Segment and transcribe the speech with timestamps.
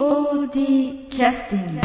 [0.00, 1.80] POD キャスティング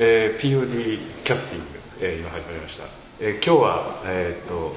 [0.00, 1.66] えー POD キャスティング、
[2.00, 2.84] えー今始まりました、
[3.20, 4.74] えー今日は、えー、と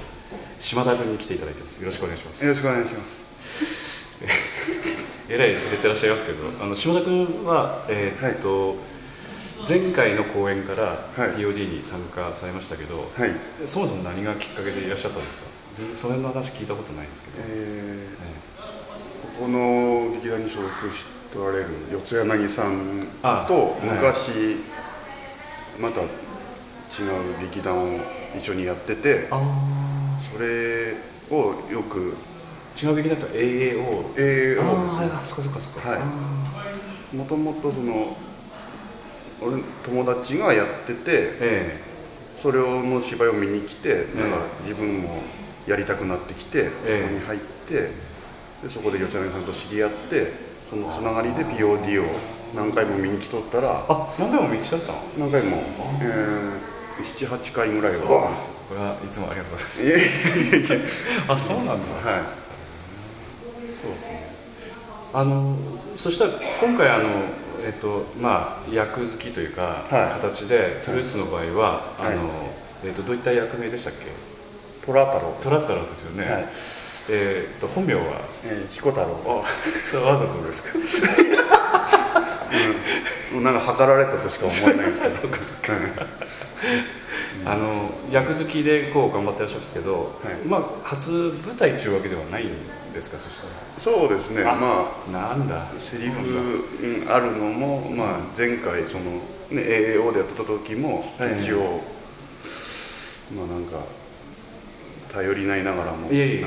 [0.60, 1.79] 島田君に来ていただいてます。
[1.79, 2.46] よろしくお願いします。
[2.46, 4.05] よろしくお願いします。
[5.33, 8.75] えらい照れてらっしゃいますけどあの島田君は、えーと
[9.65, 10.97] 前回の公演からは
[11.33, 11.37] い。
[11.37, 13.31] POD に参加されましたけど、はい。
[13.65, 15.44] そもそも何がきっかけでいらっしゃったんですか？
[15.74, 23.81] 全然その辺の話聞いたことないんですけど、えー、ここの劇団に所属しておられる四谷柳さんあとはい。
[23.97, 24.57] 昔、
[25.80, 26.08] また違う
[27.41, 27.99] 劇団を
[28.38, 29.39] 一緒にやってて、あ
[30.33, 30.94] それ
[31.30, 35.99] をよくあ違う劇だったら AAO えーああそっかそっかそっか、はい。
[35.99, 38.16] あもともとその
[39.41, 41.87] 俺友達がやっててーえ。
[42.41, 45.23] それをの芝居を見に来てなんかえ自分も
[45.65, 47.01] やりたくなってきて、ええ。
[47.01, 47.73] そこに入って
[48.63, 50.31] でそこで四谷柳さんと知り合って
[50.69, 52.05] そのつながりで POD を
[52.55, 55.02] 何回も見に来とったらあ何回も見に来ちゃったの？
[55.17, 55.63] 何回も、
[56.01, 58.57] えー、78回ぐらいは。
[58.67, 59.85] これはいつもありがとうございます。
[59.85, 60.88] いやいやいや。
[61.33, 61.73] あそうなんだ。
[61.73, 62.22] はい。
[63.81, 64.33] そうですね。
[65.13, 65.55] あの
[65.95, 67.05] そしたら今回あの
[67.66, 70.13] えっとまあ役付きというか、はい。
[70.13, 72.13] 形でトゥルースの場合は、あのは
[72.45, 72.47] い
[72.86, 74.08] えっとどういった役名でしたっけ？
[74.86, 76.45] 虎太郎、トラタラですよね、はい。
[77.09, 78.02] えっと本名は？
[78.45, 79.44] えー、彦太郎。
[79.44, 79.44] あ
[79.85, 80.69] それわざとですか。
[83.33, 85.13] うん、なんか測られたとしか思えないんですけど。
[85.16, 85.73] そっかそっか。
[85.73, 85.81] はい
[87.45, 89.99] あの役付きでこう頑張ってらっしゃるんですけど、は
[90.31, 90.35] い。
[90.47, 91.11] まあ初
[91.45, 92.49] 舞台っていうわけではないん
[92.94, 93.17] ですか？
[93.17, 93.47] そした
[93.79, 94.44] そうですね。
[94.44, 95.61] あまらなんだ。
[95.63, 99.03] あセリフうんあるのも、まあ、前回その、
[99.52, 101.81] ね、AAO でやってた時もはい一応、
[103.35, 103.79] まあなんか
[105.13, 106.41] 頼りないながらもなんか、はい。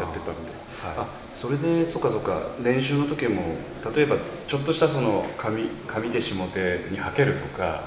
[0.00, 0.50] やってたんで、
[0.84, 3.42] あはそれでそっかそっか練習の時も
[3.94, 7.82] 例えばちょっとしたその上上手下手にはけるとか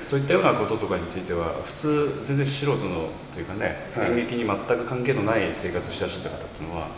[0.00, 4.10] そういったようなこととかについては普通全然素人のというかね、はい。
[4.10, 6.90] 演劇に全く関係のない生活してらっしゃった方っていうのははい。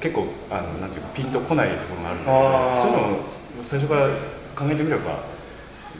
[0.00, 3.28] 結構あのなんていうかピンとこないところがあるんだあーけどそういうのを
[3.62, 4.08] 最初から
[4.54, 5.24] 考えてみれば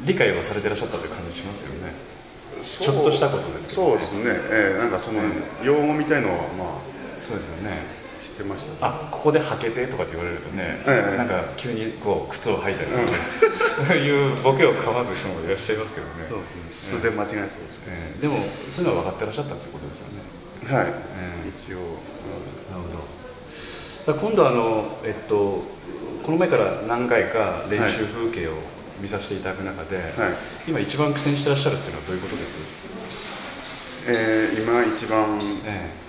[0.05, 1.93] 理解はされてらっしゃったという感じしますよね。
[2.63, 5.21] ちょっとしたことですけどそうですね、ええなんかその
[5.63, 6.95] 用語みたいのはまあ。
[7.17, 8.79] そうですよね知ってましたね。
[8.81, 13.19] あここで履けてとかって言われるとね、ええなんか急にこう靴を履いたりとか、
[13.53, 16.13] そういうボケをかまず人もいらっしゃいますけどね。
[16.73, 17.51] 素で間違いそうです
[17.85, 18.23] ね、ええ。
[18.23, 20.75] でもそういうのは分かってらっしゃったということですよね。
[20.75, 22.89] はい、え一応、なる
[24.07, 24.15] ほど。
[24.15, 25.63] 今度あのえっと
[26.23, 28.53] この前から何回か練習風景を
[29.01, 30.07] 見させていただく中で、はい。
[30.67, 32.59] 今一番苦戦してらっしゃるっていうのはどういうことです、
[34.07, 36.04] えー今一番え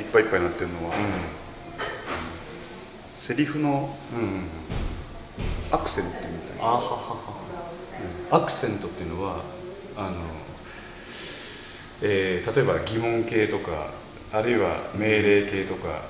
[0.00, 0.94] いっぱいいっぱいになってるのは、
[3.16, 4.44] セリフのえうんうん。
[5.70, 6.64] アクセントみたいな。
[6.64, 7.40] あははは。
[8.30, 9.42] アクセントっていうのは
[9.96, 10.16] あの、
[12.02, 13.90] えー例えば疑問形とか
[14.32, 16.02] あるいは命令形とか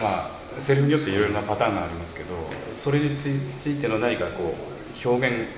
[0.00, 2.34] まあセリフによっていろいろなパターンがありますけど
[2.72, 5.48] それについついての何かこう表現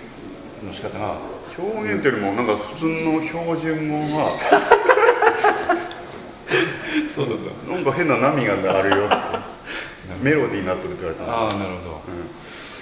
[0.64, 1.16] の仕方が。
[1.58, 4.30] 表現というよりもなんか普通の標準語が
[7.10, 9.16] そうだなんか変な波があるよって。
[10.22, 11.26] メロディーになってるって言われた。
[11.26, 12.02] の、ああなるほ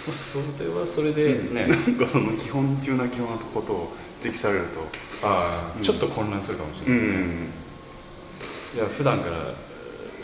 [0.06, 4.80] ど、それはそれでね、なんかその基本中な基本なことを指摘されると。
[5.26, 7.52] ああちょっと混乱するかもしれない、うん。
[8.74, 9.36] いや普段から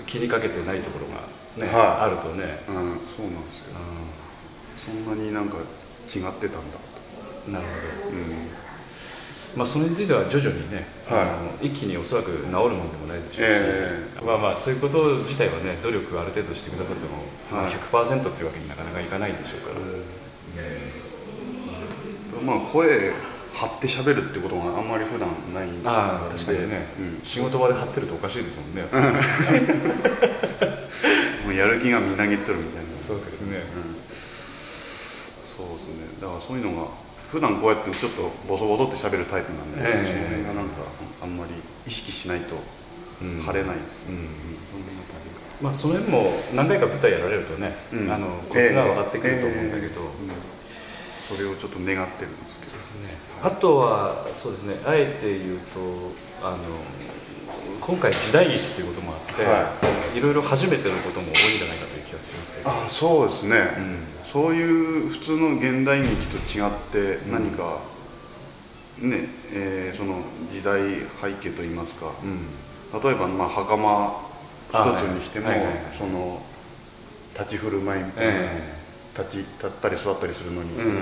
[0.07, 1.87] 気にかけてないところがね、はい。
[2.07, 2.75] あるとね、うん。
[2.75, 3.75] そうなんですよ。
[4.77, 5.63] そんなになんか違っ
[6.11, 6.79] てたんだ
[7.49, 7.67] なる
[8.03, 8.17] ほど。
[8.17, 8.65] うん
[9.57, 11.21] まあ、それについては徐々にね、はい。
[11.21, 17.23] あの一気におそらく治るもんでもないでしょうし、えまあまあそういうこと自体はね努力をある程度してくださっても、
[17.53, 19.77] まあ、はい100%というわけになかなかいかないでしょうから、
[22.43, 23.13] まあ声
[23.55, 25.89] 張って喋るってことがあんまり普段ないんで。
[25.89, 27.21] ああ確かにね、うん。
[27.23, 28.83] 仕事場で張ってるとおかしいですもんね、
[31.47, 32.99] もうやる気がみなぎっとるみたいな。
[32.99, 33.63] そうですね、
[35.57, 36.19] そうですね。
[36.21, 36.89] だからそういうのが
[37.35, 40.07] 普段こうやってちょっとボソボソって喋るタイプなんで、ええ。
[40.07, 40.87] その辺がなんか
[41.21, 41.51] あんまり
[41.85, 42.55] 意識しないと
[43.23, 43.43] うん。
[43.43, 44.15] 晴れないです、うん。
[44.15, 44.25] うん
[45.61, 46.23] まあその辺も
[46.55, 48.13] 何回か舞台やられるとね、うん。
[48.13, 50.01] あのコツが分かってくると思うんだけど、
[51.27, 53.11] それをちょっと願ってるんですそうですね。
[53.43, 56.59] あとはそうですねあえて言うとあの
[57.81, 59.75] 今回時代劇っていうこともあって、、は
[60.15, 62.71] いろいろ初めてのことも多いんじゃないかという気がしますけど。
[62.71, 67.79] あそうですね、うんそういう普通の現代劇と違って何か、
[68.99, 70.81] ねえーその時代
[71.23, 73.01] 背景といいますか、うん。
[73.01, 74.13] 例えばまあ袴
[74.69, 75.77] 一つにしても、はいはいはい。
[75.97, 76.43] その
[77.39, 78.75] 立ち振る舞いみたいな、え
[79.17, 80.95] 立ち立ったり座ったりするのにしても、うん。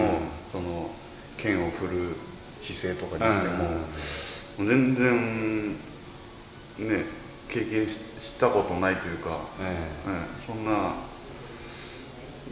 [0.52, 0.90] その
[1.38, 2.14] 剣を振る
[2.60, 7.04] 姿勢とかえにしても、全然ね
[7.48, 10.10] 経験ししたことないというか、ええ。
[10.10, 10.92] えそんな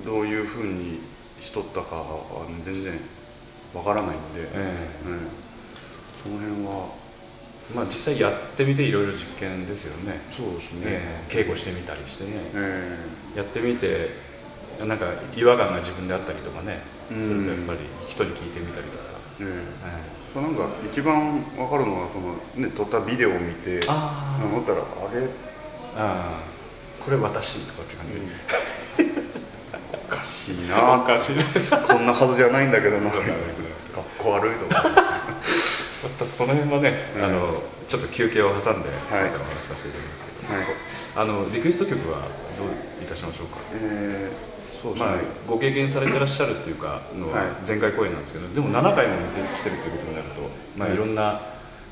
[0.04, 1.00] どういうふうに
[1.40, 2.92] しとったかは全然
[3.74, 4.76] わからないんで、ええ。
[5.06, 5.18] え
[6.22, 6.86] その辺は。
[7.72, 11.32] えまあ実際やってみていろいろ実験ですよね、そうですね、ええ。
[11.32, 12.24] 稽古してみたりして。
[12.24, 12.98] ね、え。
[13.36, 14.08] やってみて
[14.84, 15.06] なんか
[15.36, 16.82] 違和感が自分であったりとかね、
[17.12, 17.20] うん。
[17.20, 19.04] するとやっぱり人に聞いてみたりとか、
[19.40, 19.46] ええ。
[19.46, 25.28] ええなんか一番わかるのはその、ね、撮ったビデオを見て思ったらあれ、え
[25.96, 28.12] ああこれ私とかって感じ、
[30.10, 30.94] おかしいな。
[30.96, 31.34] おかしい。
[31.86, 33.10] こんなはずじゃないんだけどな。
[33.10, 33.22] かっ
[34.18, 34.82] こ悪いとか
[36.02, 37.24] またその辺はね、うん。
[37.24, 39.30] あのちょっと休憩を挟んではい。
[39.30, 40.66] またお話しさせていただきますけど、はい。
[41.16, 42.18] あのリクエスト曲は
[42.58, 43.58] どういたしましょうか？
[43.74, 47.46] えーそうですね、まあ、ご経験されてらっしゃるっていうかのははい。
[47.68, 50.40] 前回公演なんですけど、でも7回も見てきてるということになると、
[50.76, 50.96] まあ、はい。
[50.96, 51.40] いろんな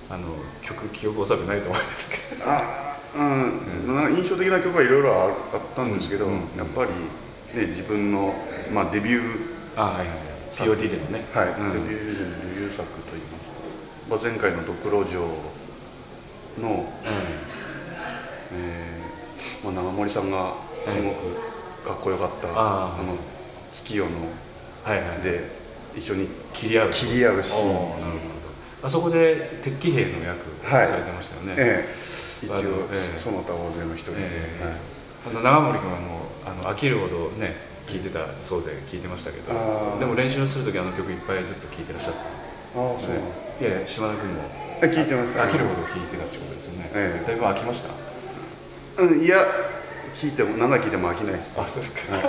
[0.08, 0.24] あの
[0.62, 2.44] 曲記憶おそらくないと思いますけど。
[2.50, 4.12] あうん、なん。
[4.14, 5.32] か印象的な曲はいろいろああっ
[5.76, 6.38] たんですけど、うんうん。
[6.56, 6.90] やっぱり、
[7.54, 8.34] ね、自分の、
[8.72, 9.22] まあ、デビュー
[9.76, 10.18] あはいはいはい。
[10.54, 11.24] POD でのね。
[11.32, 11.72] はい、うん。
[11.86, 13.44] デビューデビュー作といいます。
[13.44, 13.50] か、
[14.10, 15.20] まあ、前回の「ドクロ城
[16.60, 16.92] の」
[18.52, 20.52] えーまあ、長森さんが
[20.88, 23.06] すごくかっこよかった、あー。
[23.06, 23.16] の
[23.72, 24.16] 月夜の
[24.84, 25.22] はいはい。
[25.22, 25.44] で
[25.96, 26.90] 一緒に切り合う。
[26.90, 27.66] 切り合うシーン。
[27.68, 27.90] なるほ
[28.82, 28.86] ど。
[28.86, 30.86] あそこで鉄騎兵の役はい。
[30.86, 32.46] されてましたよね、ええ。
[32.46, 33.20] 一応、あのええ。
[33.22, 34.64] その他大勢の一人で、ええ。
[34.64, 34.74] はい。
[35.30, 37.54] あの長森君はもうあの飽きるほどね
[37.86, 39.52] 聞いてたそうで聞いてましたけど
[39.98, 43.10] でも練習する時あの曲いっぱいずっと聴いてらっしゃったああそう
[43.60, 44.42] いやいや島田君も
[44.80, 45.36] え聞いてます。
[45.38, 47.26] 飽きるほど聴いてたってことですよね、ええ。
[47.26, 49.02] だいぶ飽きました？
[49.02, 49.44] うん、いや
[50.14, 51.52] 聞いても何回聞いても飽きないです。
[51.56, 52.14] あそうですか。
[52.22, 52.24] や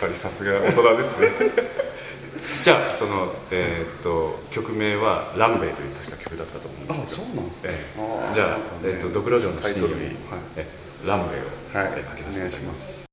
[0.00, 1.28] ぱりさすが大人ですね。
[2.62, 7.22] じゃあその、えーっと曲名は「ランベイ」という確か曲だったと思うんですけど。
[7.22, 7.70] あそうなんですね。
[7.70, 7.86] え
[8.30, 8.34] え。
[8.34, 9.82] じゃあえーっとドクロ城のシーン。
[9.82, 10.08] よりタイトルに。
[10.08, 10.16] はい。
[10.56, 10.66] え
[11.06, 11.44] ランベイを、
[12.04, 13.05] かけさせていただきます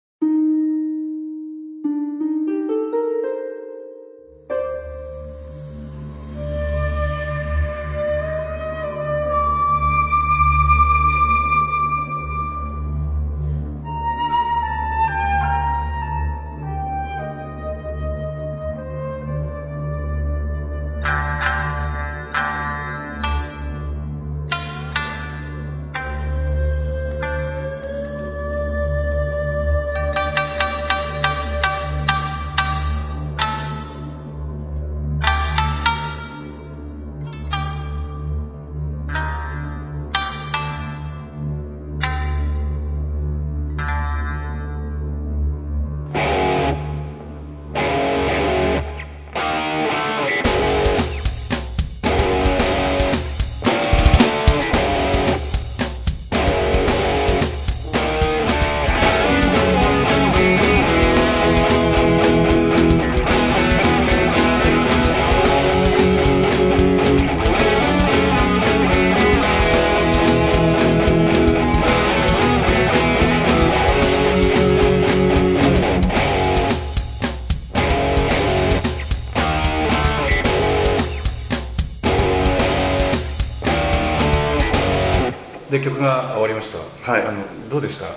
[85.73, 86.77] で曲が終わりました。
[87.11, 87.25] はい。
[87.25, 88.05] あのどうでした？
[88.05, 88.15] あの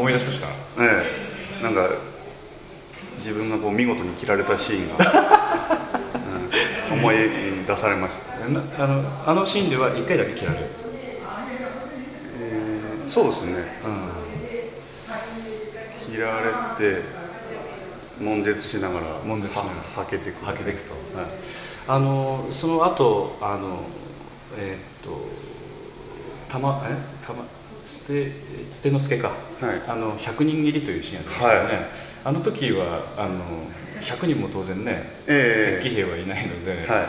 [0.00, 0.48] 思い出しました？
[0.82, 1.04] え
[1.60, 1.62] え。
[1.62, 1.88] なんか
[3.18, 4.96] 自分がこう見事に切られたシーンが、
[6.90, 6.98] うん。
[6.98, 7.16] 思い
[7.64, 10.90] 出されました、なあのあのシーンでは1回だけ切られるんですか、
[12.40, 13.52] えーそうですね。
[16.08, 16.42] う切られ
[16.76, 17.02] て
[18.20, 19.74] 悶絶しながら悶絶しながら。
[20.00, 21.26] ははけてくん、はけていくと、はい。
[21.86, 23.84] あのその後あの
[24.58, 25.46] えーっと
[26.48, 26.96] 玉え？
[27.26, 27.44] 玉
[27.84, 28.32] つて
[28.72, 29.36] つての助か、はい。
[29.88, 31.86] あの100人切りというシーンありましたよね、はい。
[32.24, 33.34] あの時はあの
[34.00, 35.82] 100人も当然ね、ええ。
[35.82, 37.06] 敵兵はいないので、はい。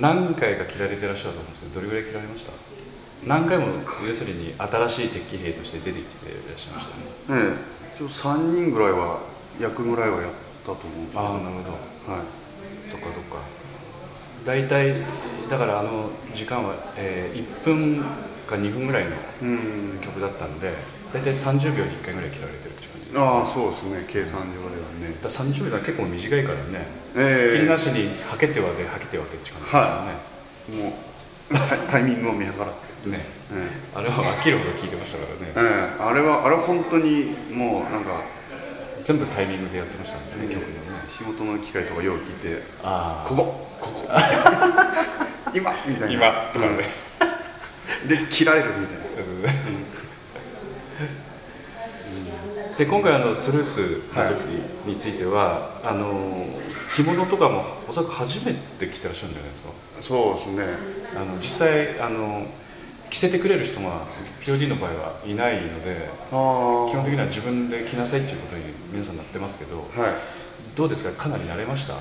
[0.00, 2.52] 何回か切られてらっしゃると思うんですけどどれぐらい切られました？
[3.26, 3.66] 何回も
[4.06, 6.86] 要するに新しい敵兵として出てきていらっしゃいまし
[7.26, 7.52] たよね。
[7.52, 7.96] ええ。
[7.96, 9.18] 一応3人ぐらいは
[9.60, 10.30] 役ぐらいはやっ
[10.62, 11.20] たと思うんですけど。
[11.20, 11.62] ああなるほ
[12.06, 12.12] ど。
[12.14, 12.22] はい。
[12.88, 13.38] そっかそっか。
[14.46, 14.94] 大体
[15.50, 18.02] だからあの時間は、えー1分
[18.50, 19.10] か2分ぐらいの
[19.42, 19.98] うん。
[20.02, 20.74] 曲だったんで
[21.12, 23.20] 大体30秒に1回ぐらい切られてるって感じです。
[23.20, 24.04] ああそうですね。
[24.06, 25.14] 計算上ではね。
[25.22, 27.52] ら30秒は結構短いからね、ええ。
[27.54, 32.68] 切りなしにはけてはではけてはでって感じですよね、もうタイミングを見計らっ
[33.02, 33.10] て。
[33.10, 33.26] ね。
[33.52, 35.70] えあれは飽きるほど聞いてましたからね。
[35.90, 35.98] ええ。
[35.98, 38.22] えあれはあれは本当にもうなんか
[39.02, 41.02] 全部タイミングでやってましたもんね曲のね。
[41.08, 43.24] 仕事の機会とかよう聞いてあ。
[43.26, 44.08] ここここ。
[45.52, 46.28] 今みたいな。
[46.30, 46.72] 今とかね。
[47.04, 47.09] うん
[48.08, 49.00] で切られるみたいな。
[52.78, 53.78] で今回あのトゥルース
[54.14, 54.40] の時
[54.86, 56.46] については、あの
[56.88, 59.68] 着物とかもおそらく初めて着てらっしゃるんじゃないですか？
[60.00, 60.64] そうですね。
[61.14, 62.46] あの実際あの
[63.10, 64.06] 着せてくれる人が
[64.40, 69.86] POD の場合はいないのであ基本的には自分で着なさいっていうことに皆さんなってますけどはい。
[70.76, 71.24] どうですか？
[71.24, 71.94] かなり慣れました？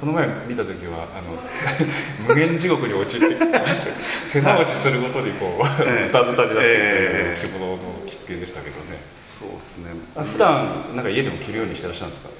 [0.00, 1.36] この前見た時はあの
[2.26, 5.98] 無限地獄に陥ってきました手直しするごとにこう、ええ。
[5.98, 8.98] ズタズタになってきてええ着物の着付けでしたけどね。
[9.38, 10.00] そうですね。
[10.16, 12.30] あ普段なんか家でも着るようにしてらっしゃるんですか？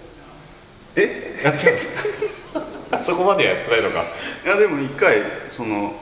[0.97, 1.41] え？
[1.45, 2.05] やっちゃうんです
[2.91, 2.99] か？
[3.03, 4.05] そこまでやってないのか。
[4.45, 5.23] いやでも一回
[5.55, 5.95] その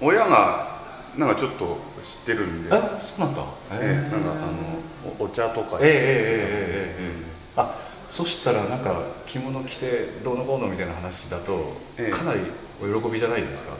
[0.00, 0.76] 親が
[1.16, 2.76] なんかちょっと知ってるんで。
[2.76, 3.42] えそうなんだ。
[3.72, 6.96] ええなんかあのおお茶とかええええええええ。
[7.00, 7.74] ええあ
[8.08, 12.10] そしたらなんか着物着てどうのこうのみたいな話だと、ええ。
[12.10, 12.40] かなり
[12.82, 13.72] お喜びじゃないですか？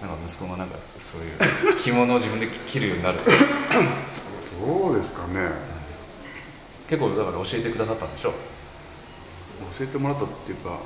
[0.00, 1.28] なんか息子がなんかそうい
[1.74, 3.30] う 着物を自分で着るようになると。
[4.66, 5.50] どうですかね。
[6.88, 8.30] 結構だから教えてくださったんでしょ？
[9.78, 10.78] 教えてもらったっていうか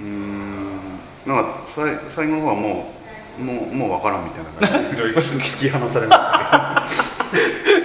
[0.00, 0.98] うーん。
[1.26, 2.92] なんかさい最後の方はも
[3.38, 4.96] うもうもう分からんみたいな感じで。
[5.02, 7.00] どういうこと突き放されまし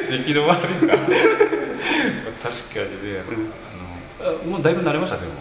[0.12, 0.96] 出来の悪いな
[2.41, 3.22] 確かにね、
[4.22, 5.34] あのあもうだいぶ慣れましたでも。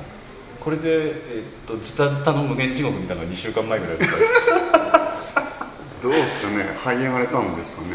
[0.61, 4.17] これで、えっとズタズタの無限地獄みたいなのが2週間前ぐらいだった。
[4.17, 4.79] んですた
[6.03, 6.65] どうですかね。
[6.77, 7.89] 這い上がれたんですかね。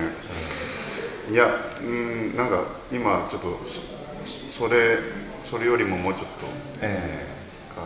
[1.32, 1.48] いや
[1.82, 3.60] うんなんか今ちょっと
[4.52, 4.98] そそれ
[5.50, 6.28] それよりももうちょっと
[6.82, 7.26] え
[7.76, 7.82] か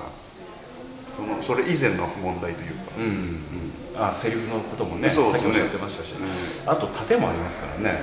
[1.16, 2.92] そのそれ以前の問題というか。
[3.00, 3.42] えうん、
[3.98, 5.10] あセリフのこともねね。
[5.10, 8.00] さっきおっしゃってましたし、うあと盾もありますからね、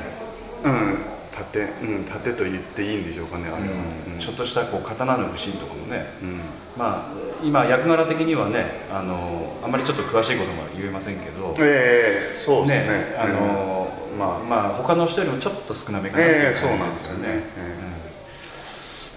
[0.65, 0.99] うん
[1.35, 3.75] 盾うん盾と言っていいんでしょうかねあれは、
[4.15, 4.19] うん。
[4.19, 6.07] ちょっとしたこう刀の不審とかもね。
[6.23, 6.41] うん。
[6.79, 7.13] まあ
[7.43, 11.55] 今役柄的にはねあのあんまりちょっと詳しいことも言えませんけど。
[11.59, 12.99] ええそうですね。
[12.99, 14.19] ねあのうん。
[14.19, 17.29] まあまあ他の人よりもちょっと少なめかなっていう感じですよね、ですよね。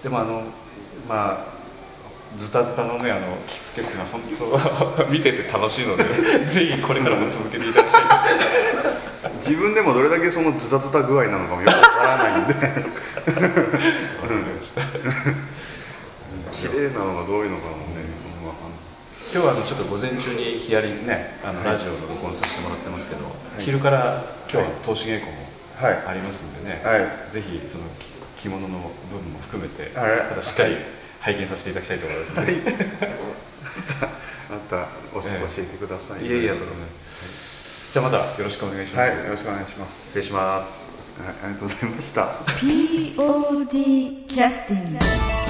[0.00, 0.02] ん。
[0.02, 0.42] でもあの
[1.08, 1.58] まあ
[2.36, 6.04] ズタズタのねあの着付けっていうのは本当 見てて楽しいので
[6.44, 8.02] ぜひこれからも続けていただきたい
[9.38, 12.54] 自分でもどれだけそのズタズタ具合なのかもよくわからないんで。
[16.58, 18.02] 綺麗なのがどういうのかもね、
[19.32, 23.20] 今日はあのちょっと午前中にヒアリングねあのラジオの録音させてもらってますけど、
[23.58, 25.48] 昼から今日は投資稽古も
[25.80, 27.30] はいありますんでね、はい。
[27.30, 28.68] ぜひその着着物の
[29.10, 30.16] 部分も含めてはい。
[30.30, 30.76] またしっかり
[31.20, 32.52] 拝見させていただきたいと思い ますので、
[34.50, 34.76] また
[35.14, 35.20] 教
[35.58, 36.88] えてください、いえいえとんでもない
[37.90, 40.92] じゃあまたよろしくお願いします、はいよろしくお願いします、失礼します。
[41.18, 42.26] はい、ありがとうございました。
[42.60, 45.47] POD キャスティング